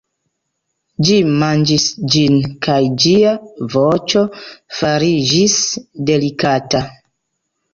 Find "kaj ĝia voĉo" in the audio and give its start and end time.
2.67-4.25